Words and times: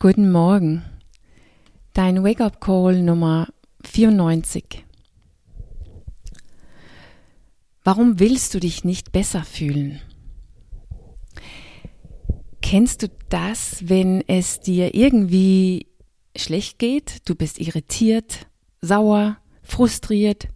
Guten 0.00 0.30
Morgen. 0.30 0.84
Dein 1.92 2.22
Wake-up-Call 2.22 3.02
Nummer 3.02 3.48
94. 3.82 4.84
Warum 7.82 8.20
willst 8.20 8.54
du 8.54 8.60
dich 8.60 8.84
nicht 8.84 9.10
besser 9.10 9.42
fühlen? 9.42 10.00
Kennst 12.62 13.02
du 13.02 13.08
das, 13.28 13.88
wenn 13.88 14.22
es 14.28 14.60
dir 14.60 14.94
irgendwie 14.94 15.88
schlecht 16.36 16.78
geht? 16.78 17.28
Du 17.28 17.34
bist 17.34 17.58
irritiert, 17.58 18.46
sauer, 18.80 19.38
frustriert, 19.64 20.46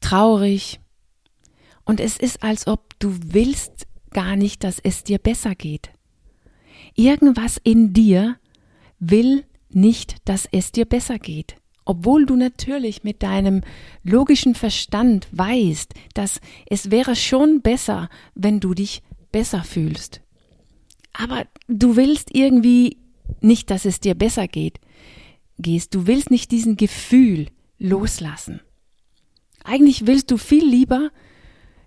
traurig. 0.00 0.80
Und 1.86 1.98
es 1.98 2.18
ist, 2.18 2.42
als 2.42 2.66
ob 2.66 3.00
du 3.00 3.16
willst 3.24 3.86
gar 4.10 4.36
nicht, 4.36 4.64
dass 4.64 4.78
es 4.80 5.02
dir 5.02 5.16
besser 5.16 5.54
geht. 5.54 5.91
Irgendwas 6.94 7.60
in 7.62 7.92
dir 7.92 8.36
will 8.98 9.44
nicht, 9.70 10.16
dass 10.24 10.46
es 10.50 10.72
dir 10.72 10.84
besser 10.84 11.18
geht. 11.18 11.56
Obwohl 11.84 12.26
du 12.26 12.36
natürlich 12.36 13.02
mit 13.02 13.22
deinem 13.22 13.62
logischen 14.04 14.54
Verstand 14.54 15.26
weißt, 15.32 15.94
dass 16.14 16.40
es 16.66 16.90
wäre 16.90 17.16
schon 17.16 17.60
besser, 17.60 18.08
wenn 18.34 18.60
du 18.60 18.74
dich 18.74 19.02
besser 19.32 19.64
fühlst. 19.64 20.20
Aber 21.12 21.46
du 21.68 21.96
willst 21.96 22.34
irgendwie 22.34 22.98
nicht, 23.40 23.70
dass 23.70 23.84
es 23.84 24.00
dir 24.00 24.14
besser 24.14 24.46
geht. 24.46 24.78
Gehst, 25.58 25.94
du 25.94 26.06
willst 26.06 26.30
nicht 26.30 26.50
diesen 26.50 26.76
Gefühl 26.76 27.48
loslassen. 27.78 28.60
Eigentlich 29.64 30.06
willst 30.06 30.30
du 30.30 30.38
viel 30.38 30.66
lieber 30.66 31.10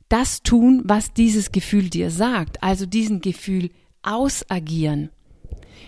das 0.09 0.43
tun, 0.43 0.81
was 0.85 1.13
dieses 1.13 1.51
Gefühl 1.51 1.89
dir 1.89 2.11
sagt, 2.11 2.61
also 2.61 2.85
diesen 2.85 3.21
Gefühl 3.21 3.71
ausagieren. 4.05 5.09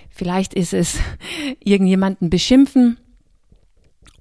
Vielleicht 0.10 0.54
ist 0.54 0.74
es 0.74 1.00
irgendjemanden 1.64 2.30
beschimpfen 2.30 2.98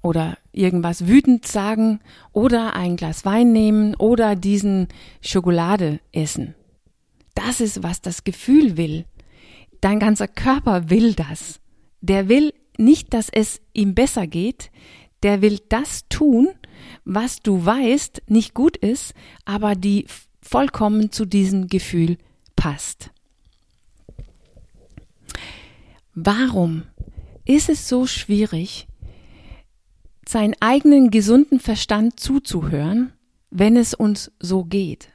oder 0.01 0.37
irgendwas 0.51 1.07
wütend 1.07 1.47
sagen 1.47 1.99
oder 2.31 2.75
ein 2.75 2.95
Glas 2.95 3.25
Wein 3.25 3.51
nehmen 3.51 3.95
oder 3.95 4.35
diesen 4.35 4.87
Schokolade 5.21 5.99
essen. 6.11 6.55
Das 7.35 7.61
ist, 7.61 7.83
was 7.83 8.01
das 8.01 8.23
Gefühl 8.23 8.77
will. 8.77 9.05
Dein 9.81 9.99
ganzer 9.99 10.27
Körper 10.27 10.89
will 10.89 11.13
das. 11.13 11.59
Der 12.01 12.29
will 12.29 12.53
nicht, 12.77 13.13
dass 13.13 13.29
es 13.29 13.61
ihm 13.73 13.95
besser 13.95 14.27
geht. 14.27 14.71
Der 15.23 15.41
will 15.41 15.59
das 15.69 16.07
tun, 16.09 16.49
was 17.05 17.41
du 17.41 17.65
weißt, 17.65 18.23
nicht 18.27 18.53
gut 18.53 18.77
ist, 18.77 19.13
aber 19.45 19.75
die 19.75 20.05
vollkommen 20.41 21.11
zu 21.11 21.25
diesem 21.25 21.67
Gefühl 21.67 22.17
passt. 22.55 23.11
Warum 26.19 26.81
ist 27.45 27.69
es 27.69 27.87
so 27.87 28.07
schwierig, 28.07 28.87
seinen 30.27 30.55
eigenen 30.59 31.11
gesunden 31.11 31.59
Verstand 31.59 32.19
zuzuhören, 32.19 33.13
wenn 33.51 33.77
es 33.77 33.93
uns 33.93 34.31
so 34.39 34.63
geht? 34.63 35.09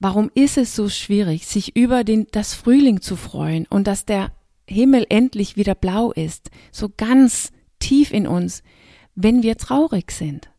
Warum 0.00 0.32
ist 0.34 0.58
es 0.58 0.74
so 0.74 0.88
schwierig, 0.88 1.46
sich 1.46 1.76
über 1.76 2.02
den, 2.02 2.26
das 2.32 2.54
Frühling 2.54 3.02
zu 3.02 3.14
freuen 3.14 3.68
und 3.70 3.86
dass 3.86 4.04
der 4.04 4.32
Himmel 4.68 5.06
endlich 5.10 5.56
wieder 5.56 5.76
blau 5.76 6.10
ist, 6.10 6.50
so 6.72 6.90
ganz 6.96 7.52
tief 7.78 8.12
in 8.12 8.26
uns, 8.26 8.64
wenn 9.14 9.44
wir 9.44 9.56
traurig 9.56 10.10
sind? 10.10 10.50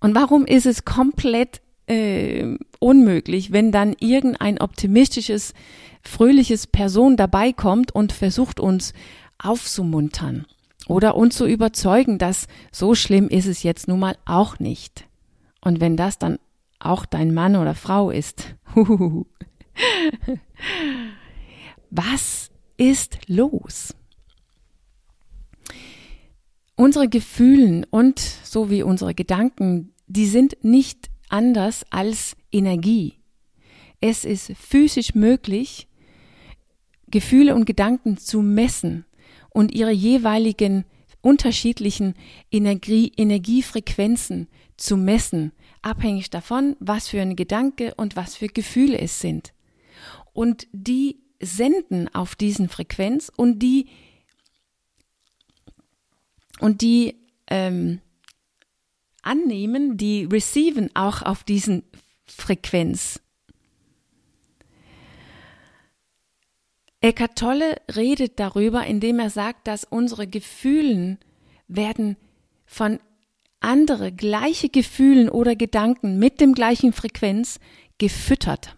Und 0.00 0.16
warum 0.16 0.46
ist 0.46 0.66
es 0.66 0.84
komplett 0.84 1.60
äh, 1.86 2.56
unmöglich, 2.80 3.52
wenn 3.52 3.70
dann 3.70 3.94
irgendein 4.00 4.60
optimistisches 4.60 5.54
fröhliches 6.02 6.66
Person 6.66 7.16
dabei 7.16 7.52
kommt 7.52 7.94
und 7.94 8.12
versucht 8.12 8.60
uns 8.60 8.92
aufzumuntern 9.38 10.46
oder 10.88 11.14
uns 11.16 11.36
zu 11.36 11.46
überzeugen, 11.46 12.18
dass 12.18 12.46
so 12.72 12.94
schlimm 12.94 13.28
ist 13.28 13.46
es 13.46 13.62
jetzt 13.62 13.88
nun 13.88 14.00
mal 14.00 14.16
auch 14.24 14.58
nicht. 14.58 15.06
Und 15.60 15.80
wenn 15.80 15.96
das 15.96 16.18
dann 16.18 16.38
auch 16.78 17.04
dein 17.06 17.34
Mann 17.34 17.56
oder 17.56 17.74
Frau 17.74 18.10
ist, 18.10 18.54
was 21.90 22.50
ist 22.76 23.18
los? 23.28 23.94
Unsere 26.76 27.08
Gefühlen 27.08 27.84
und 27.84 28.18
so 28.18 28.70
wie 28.70 28.82
unsere 28.82 29.14
Gedanken, 29.14 29.92
die 30.06 30.26
sind 30.26 30.56
nicht 30.64 31.10
anders 31.28 31.84
als 31.90 32.36
Energie. 32.50 33.20
Es 34.00 34.24
ist 34.24 34.52
physisch 34.56 35.14
möglich, 35.14 35.86
Gefühle 37.10 37.54
und 37.54 37.64
Gedanken 37.64 38.16
zu 38.16 38.42
messen 38.42 39.04
und 39.50 39.72
ihre 39.72 39.90
jeweiligen 39.92 40.84
unterschiedlichen 41.22 42.14
Energie, 42.50 43.12
Energiefrequenzen 43.16 44.48
zu 44.76 44.96
messen, 44.96 45.52
abhängig 45.82 46.30
davon, 46.30 46.76
was 46.80 47.08
für 47.08 47.20
ein 47.20 47.36
Gedanke 47.36 47.94
und 47.96 48.16
was 48.16 48.36
für 48.36 48.48
Gefühle 48.48 48.98
es 48.98 49.20
sind. 49.20 49.52
Und 50.32 50.66
die 50.72 51.20
senden 51.40 52.14
auf 52.14 52.36
diesen 52.36 52.68
Frequenz 52.68 53.30
und 53.34 53.58
die 53.60 53.88
und 56.60 56.82
die 56.82 57.16
ähm, 57.46 58.00
annehmen, 59.22 59.96
die 59.96 60.24
receiven 60.24 60.94
auch 60.94 61.22
auf 61.22 61.42
diesen 61.42 61.82
Frequenz. 62.26 63.20
Eckart 67.00 67.38
Tolle 67.38 67.76
redet 67.94 68.38
darüber, 68.38 68.86
indem 68.86 69.18
er 69.18 69.30
sagt, 69.30 69.66
dass 69.66 69.84
unsere 69.84 70.26
Gefühlen 70.26 71.18
werden 71.66 72.16
von 72.66 73.00
andere 73.60 74.12
gleiche 74.12 74.68
Gefühlen 74.68 75.30
oder 75.30 75.56
Gedanken 75.56 76.18
mit 76.18 76.40
dem 76.40 76.52
gleichen 76.54 76.92
Frequenz 76.92 77.58
gefüttert. 77.98 78.76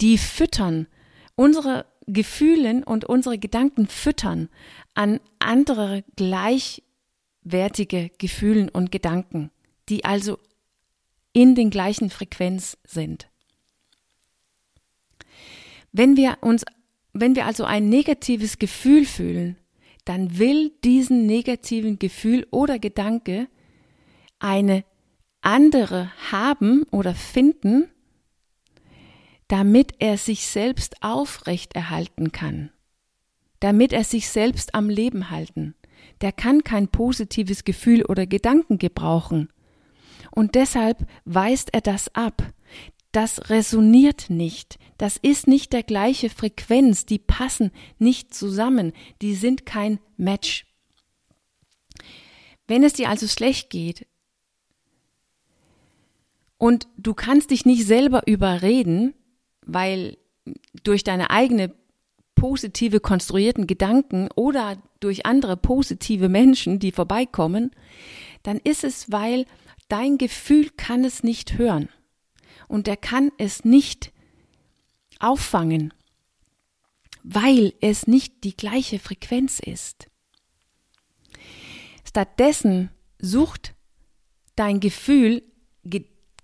Die 0.00 0.18
füttern 0.18 0.86
unsere 1.34 1.86
Gefühlen 2.06 2.82
und 2.84 3.04
unsere 3.04 3.38
Gedanken 3.38 3.86
füttern 3.86 4.48
an 4.94 5.20
andere 5.38 6.04
gleichwertige 6.16 8.10
Gefühlen 8.18 8.68
und 8.68 8.90
Gedanken, 8.90 9.50
die 9.88 10.04
also 10.04 10.38
in 11.32 11.54
den 11.54 11.70
gleichen 11.70 12.10
Frequenz 12.10 12.76
sind. 12.84 13.27
Wenn 15.92 16.16
wir 16.16 16.38
uns, 16.40 16.64
wenn 17.12 17.36
wir 17.36 17.46
also 17.46 17.64
ein 17.64 17.88
negatives 17.88 18.58
Gefühl 18.58 19.04
fühlen, 19.04 19.56
dann 20.04 20.38
will 20.38 20.72
diesen 20.84 21.26
negativen 21.26 21.98
Gefühl 21.98 22.46
oder 22.50 22.78
Gedanke 22.78 23.48
eine 24.38 24.84
andere 25.40 26.10
haben 26.30 26.84
oder 26.90 27.14
finden, 27.14 27.88
damit 29.48 29.94
er 29.98 30.18
sich 30.18 30.46
selbst 30.46 31.02
aufrechterhalten 31.02 32.32
kann, 32.32 32.70
damit 33.60 33.92
er 33.92 34.04
sich 34.04 34.28
selbst 34.28 34.74
am 34.74 34.88
Leben 34.88 35.30
halten. 35.30 35.74
Der 36.20 36.32
kann 36.32 36.64
kein 36.64 36.88
positives 36.88 37.64
Gefühl 37.64 38.04
oder 38.04 38.26
Gedanken 38.26 38.78
gebrauchen. 38.78 39.48
Und 40.30 40.54
deshalb 40.54 41.06
weist 41.24 41.72
er 41.74 41.80
das 41.80 42.14
ab 42.14 42.42
das 43.12 43.48
resoniert 43.48 44.28
nicht. 44.28 44.78
Das 44.98 45.16
ist 45.16 45.46
nicht 45.46 45.72
der 45.72 45.82
gleiche 45.82 46.28
Frequenz. 46.28 47.06
Die 47.06 47.18
passen 47.18 47.70
nicht 47.98 48.34
zusammen. 48.34 48.92
Die 49.22 49.34
sind 49.34 49.64
kein 49.64 49.98
Match. 50.16 50.66
Wenn 52.66 52.84
es 52.84 52.92
dir 52.92 53.08
also 53.08 53.26
schlecht 53.26 53.70
geht 53.70 54.06
und 56.58 56.86
du 56.98 57.14
kannst 57.14 57.50
dich 57.50 57.64
nicht 57.64 57.86
selber 57.86 58.26
überreden, 58.26 59.14
weil 59.64 60.18
durch 60.82 61.02
deine 61.02 61.30
eigene 61.30 61.74
positive 62.34 63.00
konstruierten 63.00 63.66
Gedanken 63.66 64.28
oder 64.36 64.76
durch 65.00 65.24
andere 65.24 65.56
positive 65.56 66.28
Menschen, 66.28 66.78
die 66.78 66.92
vorbeikommen, 66.92 67.70
dann 68.42 68.58
ist 68.58 68.84
es, 68.84 69.10
weil 69.10 69.46
dein 69.88 70.18
Gefühl 70.18 70.68
kann 70.76 71.04
es 71.04 71.22
nicht 71.22 71.56
hören 71.56 71.88
und 72.68 72.86
er 72.86 72.96
kann 72.96 73.32
es 73.38 73.64
nicht 73.64 74.12
auffangen, 75.18 75.92
weil 77.24 77.74
es 77.80 78.06
nicht 78.06 78.44
die 78.44 78.56
gleiche 78.56 78.98
Frequenz 78.98 79.58
ist. 79.58 80.08
Stattdessen 82.06 82.90
sucht 83.18 83.74
dein 84.54 84.80
Gefühl 84.80 85.42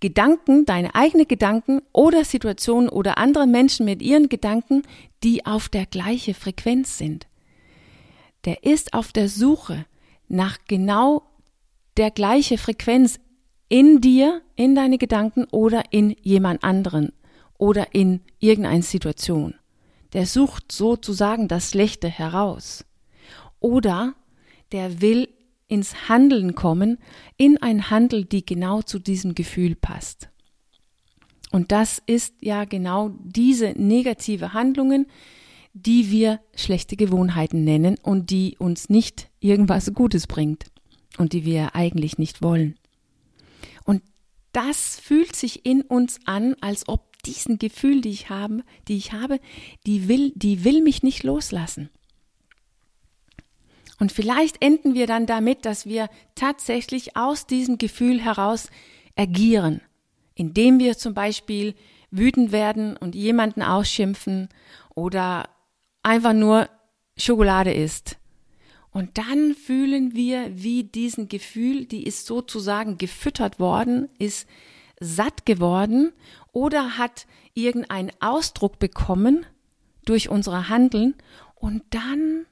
Gedanken, 0.04 0.66
deine 0.66 0.94
eigenen 0.94 1.26
Gedanken 1.26 1.80
oder 1.90 2.26
Situationen 2.26 2.90
oder 2.90 3.16
andere 3.16 3.46
Menschen 3.46 3.86
mit 3.86 4.02
ihren 4.02 4.28
Gedanken, 4.28 4.82
die 5.22 5.46
auf 5.46 5.70
der 5.70 5.86
gleichen 5.86 6.34
Frequenz 6.34 6.98
sind. 6.98 7.26
Der 8.44 8.64
ist 8.64 8.92
auf 8.92 9.12
der 9.12 9.30
Suche 9.30 9.86
nach 10.28 10.58
genau 10.68 11.22
der 11.96 12.10
gleichen 12.10 12.58
Frequenz 12.58 13.18
in 13.68 14.00
dir, 14.00 14.42
in 14.56 14.74
deine 14.74 14.98
Gedanken 14.98 15.44
oder 15.50 15.82
in 15.90 16.16
jemand 16.22 16.62
anderen 16.62 17.12
oder 17.58 17.94
in 17.94 18.20
irgendeine 18.38 18.82
Situation. 18.82 19.54
der 20.14 20.26
sucht 20.26 20.70
sozusagen 20.70 21.48
das 21.48 21.70
Schlechte 21.70 22.08
heraus. 22.08 22.84
Oder 23.58 24.14
der 24.72 25.00
will 25.00 25.28
ins 25.66 26.08
Handeln 26.08 26.54
kommen, 26.54 26.98
in 27.36 27.60
ein 27.60 27.90
Handel, 27.90 28.24
die 28.24 28.46
genau 28.46 28.82
zu 28.82 28.98
diesem 28.98 29.34
Gefühl 29.34 29.74
passt. 29.74 30.28
Und 31.50 31.72
das 31.72 32.00
ist 32.06 32.34
ja 32.40 32.64
genau 32.64 33.10
diese 33.22 33.74
negative 33.76 34.52
Handlungen, 34.52 35.06
die 35.72 36.10
wir 36.10 36.40
schlechte 36.54 36.96
Gewohnheiten 36.96 37.64
nennen 37.64 37.96
und 38.02 38.30
die 38.30 38.56
uns 38.58 38.88
nicht 38.88 39.30
irgendwas 39.40 39.92
Gutes 39.94 40.26
bringt 40.26 40.66
und 41.18 41.32
die 41.32 41.44
wir 41.44 41.74
eigentlich 41.74 42.18
nicht 42.18 42.42
wollen. 42.42 42.76
Das 44.54 45.00
fühlt 45.00 45.34
sich 45.34 45.66
in 45.66 45.82
uns 45.82 46.20
an, 46.26 46.54
als 46.60 46.88
ob 46.88 47.20
diesen 47.24 47.58
Gefühl, 47.58 48.00
die 48.00 48.10
ich 48.10 48.30
habe, 48.30 48.62
die 48.86 48.96
ich 48.96 49.12
habe, 49.12 49.40
die 49.84 50.06
will, 50.06 50.32
die 50.36 50.62
will 50.62 50.80
mich 50.80 51.02
nicht 51.02 51.24
loslassen. 51.24 51.90
Und 53.98 54.12
vielleicht 54.12 54.62
enden 54.62 54.94
wir 54.94 55.08
dann 55.08 55.26
damit, 55.26 55.64
dass 55.64 55.86
wir 55.86 56.08
tatsächlich 56.36 57.16
aus 57.16 57.48
diesem 57.48 57.78
Gefühl 57.78 58.20
heraus 58.20 58.70
agieren, 59.16 59.80
indem 60.36 60.78
wir 60.78 60.96
zum 60.96 61.14
Beispiel 61.14 61.74
wütend 62.12 62.52
werden 62.52 62.96
und 62.96 63.16
jemanden 63.16 63.62
ausschimpfen 63.62 64.48
oder 64.94 65.48
einfach 66.04 66.32
nur 66.32 66.68
Schokolade 67.16 67.72
isst. 67.72 68.18
Und 68.94 69.18
dann 69.18 69.56
fühlen 69.56 70.14
wir, 70.14 70.52
wie 70.54 70.84
diesen 70.84 71.28
Gefühl, 71.28 71.84
die 71.84 72.04
ist 72.04 72.26
sozusagen 72.26 72.96
gefüttert 72.96 73.58
worden, 73.58 74.08
ist 74.20 74.46
satt 75.00 75.44
geworden 75.44 76.12
oder 76.52 76.96
hat 76.96 77.26
irgendeinen 77.54 78.12
Ausdruck 78.20 78.78
bekommen 78.78 79.46
durch 80.04 80.28
unsere 80.28 80.68
Handeln 80.68 81.16
und 81.56 81.82
dann 81.90 82.46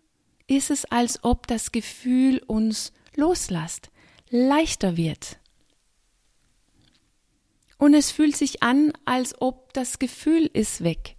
ist 0.49 0.73
es, 0.73 0.85
als 0.85 1.23
ob 1.23 1.47
das 1.47 1.71
Gefühl 1.71 2.43
uns 2.45 2.93
loslässt, 3.15 3.93
leichter 4.29 4.97
wird. 4.97 5.39
Und 7.79 7.95
es 7.95 8.11
fühlt 8.11 8.37
sich 8.37 8.65
an, 8.65 8.93
als 9.05 9.41
ob 9.41 9.73
das 9.75 10.01
Gefühl 10.01 10.51
ist 10.53 10.83
weg. 10.83 11.15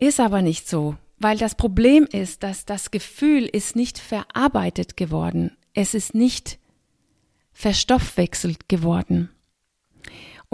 Ist 0.00 0.18
aber 0.18 0.42
nicht 0.42 0.68
so, 0.68 0.96
weil 1.18 1.38
das 1.38 1.54
Problem 1.54 2.06
ist, 2.10 2.42
dass 2.42 2.64
das 2.64 2.90
Gefühl 2.90 3.44
ist 3.44 3.76
nicht 3.76 3.98
verarbeitet 3.98 4.96
geworden. 4.96 5.56
Es 5.72 5.94
ist 5.94 6.14
nicht 6.14 6.58
verstoffwechselt 7.52 8.68
geworden 8.68 9.30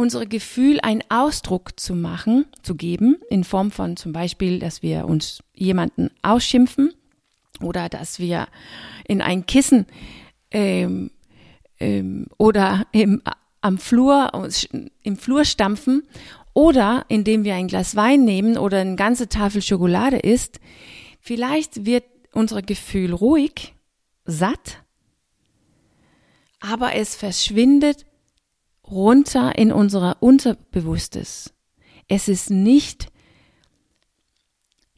unsere 0.00 0.26
Gefühl 0.26 0.80
einen 0.80 1.02
Ausdruck 1.10 1.78
zu 1.78 1.94
machen, 1.94 2.46
zu 2.62 2.74
geben, 2.74 3.18
in 3.28 3.44
Form 3.44 3.70
von 3.70 3.96
zum 3.96 4.12
Beispiel, 4.12 4.58
dass 4.58 4.82
wir 4.82 5.06
uns 5.06 5.42
jemanden 5.54 6.10
ausschimpfen 6.22 6.94
oder 7.60 7.88
dass 7.88 8.18
wir 8.18 8.48
in 9.06 9.20
ein 9.20 9.44
Kissen 9.46 9.86
ähm, 10.50 11.10
ähm, 11.78 12.26
oder 12.38 12.86
im, 12.92 13.22
am 13.60 13.78
Flur, 13.78 14.30
im 15.02 15.16
Flur 15.16 15.44
stampfen 15.44 16.02
oder 16.54 17.04
indem 17.08 17.44
wir 17.44 17.54
ein 17.54 17.68
Glas 17.68 17.96
Wein 17.96 18.24
nehmen 18.24 18.58
oder 18.58 18.78
eine 18.80 18.96
ganze 18.96 19.28
Tafel 19.28 19.62
Schokolade 19.62 20.18
isst, 20.18 20.60
vielleicht 21.20 21.86
wird 21.86 22.04
unser 22.32 22.62
Gefühl 22.62 23.12
ruhig, 23.12 23.74
satt, 24.24 24.82
aber 26.60 26.94
es 26.94 27.16
verschwindet 27.16 28.06
runter 28.84 29.56
in 29.56 29.72
unser 29.72 30.22
Unterbewusstes. 30.22 31.54
Es 32.08 32.28
ist 32.28 32.50
nicht 32.50 33.08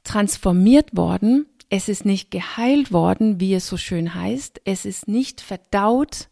transformiert 0.03 0.97
worden, 0.97 1.47
es 1.69 1.89
ist 1.89 2.05
nicht 2.05 2.31
geheilt 2.31 2.93
worden, 2.93 3.39
wie 3.41 3.55
es 3.55 3.67
so 3.67 3.77
schön 3.77 4.15
heißt, 4.15 4.61
es 4.65 4.85
ist 4.85 5.09
nicht 5.09 5.41
verdaut, 5.41 6.29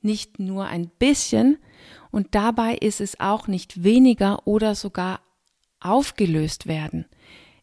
nicht 0.00 0.38
nur 0.38 0.66
ein 0.66 0.88
bisschen, 0.98 1.58
und 2.10 2.34
dabei 2.34 2.74
ist 2.74 3.00
es 3.00 3.20
auch 3.20 3.48
nicht 3.48 3.84
weniger 3.84 4.46
oder 4.46 4.74
sogar 4.74 5.20
aufgelöst 5.80 6.66
werden. 6.66 7.06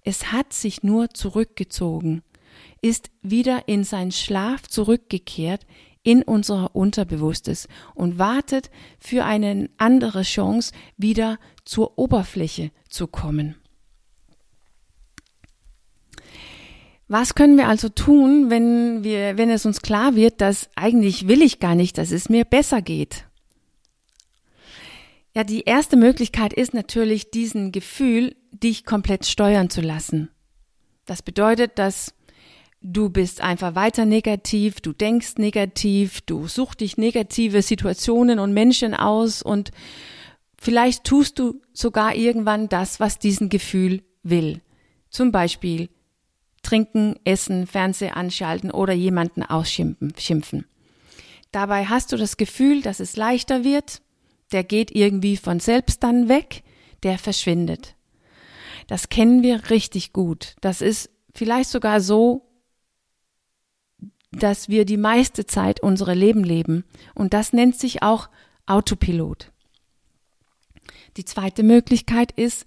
Es 0.04 0.32
hat 0.32 0.54
sich 0.54 0.84
nur 0.84 1.10
zurückgezogen, 1.10 2.22
ist 2.82 3.10
wieder 3.22 3.68
in 3.68 3.84
seinen 3.84 4.12
Schlaf 4.12 4.64
zurückgekehrt, 4.68 5.66
in 6.04 6.22
unser 6.22 6.76
Unterbewusstes 6.76 7.68
und 7.96 8.20
wartet 8.20 8.70
für 9.00 9.26
eine 9.26 9.70
andere 9.78 10.22
Chance, 10.22 10.72
wieder 10.98 11.40
zur 11.66 11.98
Oberfläche 11.98 12.72
zu 12.88 13.08
kommen. 13.08 13.56
Was 17.08 17.36
können 17.36 17.58
wir 17.58 17.68
also 17.68 17.90
tun, 17.90 18.50
wenn 18.50 19.04
wir, 19.04 19.38
wenn 19.38 19.52
es 19.52 19.66
uns 19.66 19.82
klar 19.82 20.16
wird, 20.16 20.42
dass 20.42 20.70
eigentlich 20.76 21.28
will 21.28 21.44
ich 21.44 21.60
gar 21.60 21.76
nicht, 21.76 21.98
dass 21.98 22.12
es 22.12 22.30
mir 22.30 22.46
besser 22.46 22.82
geht? 22.82 23.26
Ja, 25.36 25.44
die 25.44 25.64
erste 25.64 25.98
Möglichkeit 25.98 26.54
ist 26.54 26.74
natürlich, 26.74 27.30
diesen 27.30 27.72
Gefühl, 27.72 28.36
dich 28.52 28.86
komplett 28.86 29.26
steuern 29.26 29.70
zu 29.70 29.82
lassen. 29.82 30.30
Das 31.06 31.22
bedeutet, 31.22 31.78
dass 31.78 32.16
du 32.82 33.10
bist 33.10 33.42
einfach 33.42 33.76
weiter 33.76 34.06
negativ, 34.06 34.80
du 34.80 34.94
denkst 34.94 35.36
negativ, 35.38 36.22
du 36.22 36.48
suchst 36.48 36.80
dich 36.80 36.98
negative 36.98 37.62
Situationen 37.62 38.40
und 38.40 38.54
Menschen 38.54 38.94
aus 38.94 39.44
und 39.44 39.72
vielleicht 40.58 41.04
tust 41.04 41.38
du 41.38 41.62
sogar 41.74 42.16
irgendwann 42.16 42.70
das, 42.70 43.00
was 43.00 43.20
diesen 43.20 43.50
Gefühl 43.50 44.04
will. 44.24 44.62
Zum 45.10 45.32
Beispiel 45.32 45.90
trinken, 46.66 47.16
essen, 47.24 47.68
Fernseher 47.68 48.18
anschalten 48.18 48.72
oder 48.72 48.94
jemanden 48.94 49.44
ausschimpfen. 49.44 50.14
Schimpfen. 50.18 50.66
Dabei 51.52 51.86
hast 51.86 52.12
du 52.12 52.18
das 52.18 52.38
Gefühl, 52.38 52.82
dass 52.82 53.00
es 53.00 53.16
leichter 53.16 53.64
wird, 53.64 54.02
der 54.52 54.64
geht 54.64 54.92
irgendwie 54.92 55.38
von 55.38 55.60
selbst 55.60 56.04
dann 56.04 56.28
weg, 56.28 56.64
der 57.04 57.18
verschwindet. 57.18 57.96
Das 58.88 59.10
kennen 59.10 59.42
wir 59.42 59.70
richtig 59.70 60.12
gut. 60.12 60.56
Das 60.62 60.82
ist 60.82 61.10
vielleicht 61.34 61.70
sogar 61.70 62.02
so, 62.02 62.46
dass 64.32 64.70
wir 64.70 64.86
die 64.86 64.98
meiste 64.98 65.46
Zeit 65.46 65.82
unsere 65.82 66.14
Leben 66.14 66.44
leben. 66.44 66.84
Und 67.14 67.34
das 67.34 67.54
nennt 67.54 67.80
sich 67.80 68.04
auch 68.04 68.30
Autopilot. 68.66 69.52
Die 71.18 71.26
zweite 71.26 71.64
Möglichkeit 71.64 72.32
ist, 72.34 72.66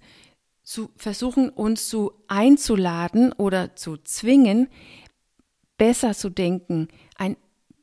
zu 0.69 0.91
versuchen, 0.97 1.49
uns 1.49 1.89
zu 1.89 2.11
einzuladen 2.27 3.33
oder 3.33 3.75
zu 3.75 3.97
zwingen, 3.97 4.67
besser 5.79 6.13
zu 6.13 6.29
denken, 6.29 6.89
ein 7.15 7.37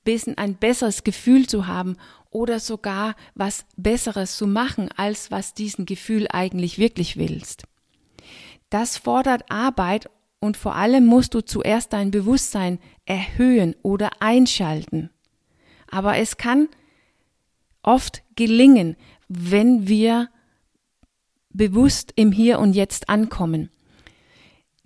bisschen 0.04 0.38
ein 0.38 0.54
besseres 0.54 1.02
Gefühl 1.02 1.48
zu 1.48 1.66
haben 1.66 1.96
oder 2.30 2.60
sogar 2.60 3.16
was 3.34 3.66
Besseres 3.76 4.36
zu 4.36 4.46
machen, 4.46 4.88
als 4.96 5.32
was 5.32 5.52
diesen 5.52 5.84
Gefühl 5.84 6.28
eigentlich 6.30 6.78
wirklich 6.78 7.16
willst. 7.16 7.64
Das 8.70 8.98
fordert 8.98 9.50
Arbeit 9.50 10.08
und 10.38 10.56
vor 10.56 10.76
allem 10.76 11.06
musst 11.06 11.34
du 11.34 11.40
zuerst 11.40 11.92
dein 11.92 12.12
Bewusstsein 12.12 12.78
erhöhen 13.04 13.74
oder 13.82 14.10
einschalten. 14.22 15.10
Aber 15.90 16.18
es 16.18 16.36
kann 16.36 16.68
oft 17.82 18.22
gelingen, 18.36 18.94
wenn 19.26 19.88
wir 19.88 20.28
bewusst 21.56 22.12
im 22.16 22.32
Hier 22.32 22.58
und 22.58 22.74
Jetzt 22.74 23.08
ankommen. 23.08 23.70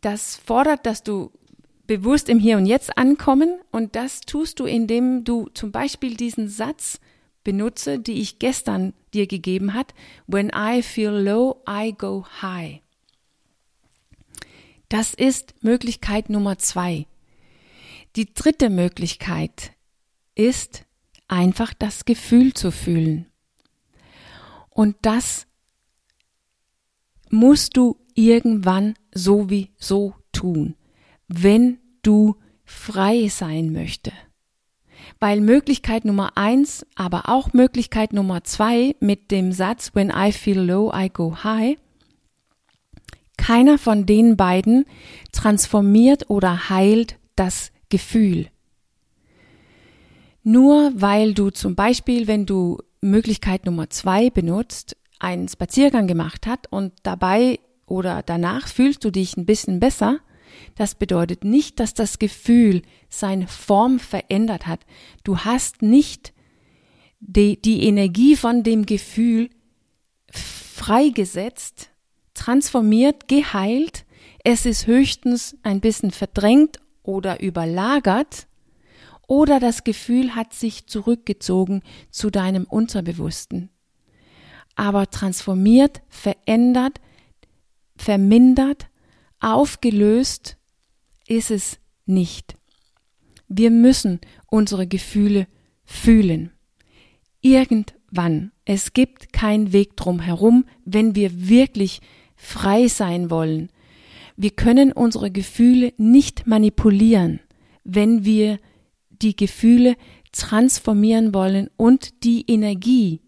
Das 0.00 0.36
fordert, 0.36 0.86
dass 0.86 1.02
du 1.02 1.30
bewusst 1.86 2.28
im 2.28 2.38
Hier 2.38 2.56
und 2.56 2.66
Jetzt 2.66 2.96
ankommen 2.96 3.60
und 3.70 3.96
das 3.96 4.20
tust 4.20 4.60
du, 4.60 4.64
indem 4.64 5.24
du 5.24 5.48
zum 5.54 5.72
Beispiel 5.72 6.16
diesen 6.16 6.48
Satz 6.48 7.00
benutze, 7.42 7.98
die 7.98 8.20
ich 8.20 8.38
gestern 8.38 8.92
dir 9.12 9.26
gegeben 9.26 9.74
hat. 9.74 9.94
When 10.26 10.50
I 10.54 10.82
feel 10.82 11.10
low, 11.10 11.62
I 11.68 11.92
go 11.92 12.24
high. 12.42 12.80
Das 14.88 15.14
ist 15.14 15.54
Möglichkeit 15.62 16.30
Nummer 16.30 16.58
zwei. 16.58 17.06
Die 18.16 18.32
dritte 18.32 18.70
Möglichkeit 18.70 19.72
ist 20.34 20.84
einfach 21.28 21.74
das 21.74 22.04
Gefühl 22.04 22.54
zu 22.54 22.72
fühlen. 22.72 23.26
Und 24.68 24.96
das 25.02 25.46
musst 27.30 27.76
du 27.76 27.96
irgendwann 28.14 28.94
sowieso 29.14 30.14
tun, 30.32 30.74
wenn 31.28 31.78
du 32.02 32.36
frei 32.64 33.28
sein 33.28 33.72
möchte. 33.72 34.12
Weil 35.18 35.40
Möglichkeit 35.40 36.04
Nummer 36.04 36.36
eins, 36.36 36.86
aber 36.94 37.28
auch 37.28 37.52
Möglichkeit 37.52 38.12
Nummer 38.12 38.44
zwei 38.44 38.94
mit 39.00 39.30
dem 39.30 39.52
Satz 39.52 39.94
When 39.94 40.12
I 40.14 40.32
feel 40.32 40.60
low, 40.60 40.92
I 40.94 41.08
go 41.08 41.42
high 41.42 41.76
keiner 43.40 43.78
von 43.78 44.04
den 44.04 44.36
beiden 44.36 44.84
transformiert 45.32 46.28
oder 46.28 46.68
heilt 46.68 47.18
das 47.36 47.72
Gefühl. 47.88 48.48
Nur 50.42 50.92
weil 50.94 51.32
du 51.32 51.50
zum 51.50 51.74
Beispiel, 51.74 52.26
wenn 52.26 52.44
du 52.44 52.78
Möglichkeit 53.00 53.64
Nummer 53.64 53.88
zwei 53.88 54.28
benutzt, 54.28 54.94
einen 55.20 55.48
Spaziergang 55.48 56.06
gemacht 56.06 56.46
hat 56.46 56.66
und 56.70 56.92
dabei 57.04 57.60
oder 57.86 58.22
danach 58.22 58.66
fühlst 58.66 59.04
du 59.04 59.10
dich 59.10 59.36
ein 59.36 59.46
bisschen 59.46 59.80
besser, 59.80 60.18
das 60.74 60.94
bedeutet 60.94 61.44
nicht, 61.44 61.80
dass 61.80 61.94
das 61.94 62.18
Gefühl 62.18 62.82
seine 63.08 63.46
Form 63.46 63.98
verändert 63.98 64.66
hat. 64.66 64.80
Du 65.24 65.38
hast 65.38 65.82
nicht 65.82 66.32
die, 67.20 67.60
die 67.60 67.84
Energie 67.84 68.36
von 68.36 68.62
dem 68.62 68.86
Gefühl 68.86 69.50
freigesetzt, 70.30 71.90
transformiert, 72.34 73.28
geheilt. 73.28 74.06
Es 74.42 74.64
ist 74.66 74.86
höchstens 74.86 75.56
ein 75.62 75.80
bisschen 75.80 76.10
verdrängt 76.10 76.78
oder 77.02 77.40
überlagert 77.40 78.46
oder 79.26 79.60
das 79.60 79.84
Gefühl 79.84 80.34
hat 80.34 80.54
sich 80.54 80.86
zurückgezogen 80.86 81.82
zu 82.10 82.30
deinem 82.30 82.64
Unterbewussten. 82.64 83.70
Aber 84.80 85.10
transformiert, 85.10 86.00
verändert, 86.08 87.02
vermindert, 87.96 88.88
aufgelöst 89.38 90.56
ist 91.26 91.50
es 91.50 91.78
nicht. 92.06 92.56
Wir 93.46 93.70
müssen 93.70 94.20
unsere 94.46 94.86
Gefühle 94.86 95.48
fühlen. 95.84 96.52
Irgendwann. 97.42 98.52
Es 98.64 98.94
gibt 98.94 99.34
keinen 99.34 99.74
Weg 99.74 99.98
drum 99.98 100.18
herum, 100.18 100.64
wenn 100.86 101.14
wir 101.14 101.50
wirklich 101.50 102.00
frei 102.34 102.88
sein 102.88 103.28
wollen. 103.28 103.68
Wir 104.38 104.52
können 104.52 104.92
unsere 104.92 105.30
Gefühle 105.30 105.92
nicht 105.98 106.46
manipulieren, 106.46 107.40
wenn 107.84 108.24
wir 108.24 108.58
die 109.10 109.36
Gefühle 109.36 109.96
transformieren 110.32 111.34
wollen 111.34 111.68
und 111.76 112.24
die 112.24 112.46
Energie, 112.50 113.20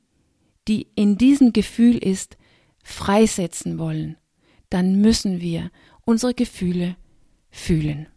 die 0.68 0.88
in 0.94 1.18
diesem 1.18 1.52
Gefühl 1.52 1.98
ist, 1.98 2.36
freisetzen 2.82 3.78
wollen. 3.78 4.16
Dann 4.70 5.00
müssen 5.00 5.40
wir 5.40 5.70
unsere 6.04 6.34
Gefühle 6.34 6.96
fühlen. 7.50 8.08